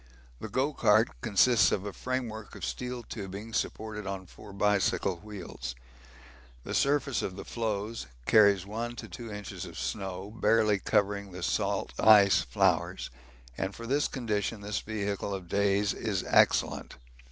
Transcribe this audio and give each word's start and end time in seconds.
The 0.39 0.49
'go 0.49 0.73
cart' 0.73 1.11
consists 1.21 1.71
of 1.71 1.85
a 1.85 1.93
framework 1.93 2.55
of 2.55 2.65
steel 2.65 3.03
tubing 3.03 3.53
supported 3.53 4.07
on 4.07 4.25
four 4.25 4.51
bicycle 4.51 5.17
wheels. 5.17 5.75
The 6.63 6.73
surface 6.73 7.21
of 7.21 7.35
the 7.35 7.45
floes 7.45 8.07
carries 8.25 8.65
1 8.65 8.95
to 8.95 9.07
2 9.07 9.31
inches 9.31 9.63
of 9.63 9.77
snow, 9.77 10.31
barely 10.35 10.79
covering 10.79 11.31
the 11.31 11.43
salt 11.43 11.93
ice 11.99 12.41
flowers, 12.41 13.11
and 13.55 13.75
for 13.75 13.85
this 13.85 14.07
condition 14.07 14.61
this 14.61 14.79
vehicle 14.79 15.35
of 15.35 15.47
Day's 15.47 15.93
is 15.93 16.23
excellent. 16.27 16.95